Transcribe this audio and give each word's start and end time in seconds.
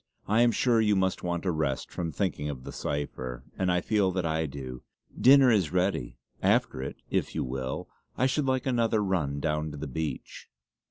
I 0.27 0.41
am 0.41 0.51
sure 0.51 0.81
you 0.81 0.95
must 0.95 1.21
want 1.21 1.45
a 1.45 1.51
rest 1.51 1.91
from 1.91 2.11
thinking 2.11 2.49
of 2.49 2.63
the 2.63 2.71
cipher, 2.71 3.43
and 3.55 3.71
I 3.71 3.81
feel 3.81 4.09
that 4.13 4.25
I 4.25 4.47
do. 4.47 4.81
Dinner 5.15 5.51
is 5.51 5.71
ready; 5.71 6.17
after 6.41 6.81
it, 6.81 6.95
if 7.11 7.35
you 7.35 7.43
will, 7.43 7.87
I 8.17 8.25
should 8.25 8.47
like 8.47 8.65
another 8.65 9.03
run 9.03 9.39
down 9.39 9.69
to 9.69 9.77
the 9.77 9.85
beach." 9.85 10.49